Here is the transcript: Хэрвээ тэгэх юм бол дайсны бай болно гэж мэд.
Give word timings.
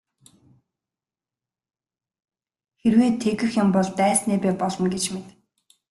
Хэрвээ 2.81 3.11
тэгэх 3.23 3.51
юм 3.63 3.69
бол 3.75 3.89
дайсны 3.99 4.35
бай 4.43 4.53
болно 4.61 4.87
гэж 4.93 5.05
мэд. 5.13 5.27